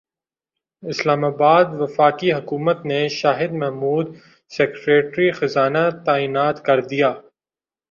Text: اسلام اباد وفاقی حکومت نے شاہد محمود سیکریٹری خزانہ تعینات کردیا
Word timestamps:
اسلام 0.83 1.21
اباد 1.25 1.67
وفاقی 1.79 2.29
حکومت 2.37 2.79
نے 2.89 2.99
شاہد 3.19 3.51
محمود 3.61 4.07
سیکریٹری 4.51 5.27
خزانہ 5.37 5.83
تعینات 6.05 6.57
کردیا 6.67 7.09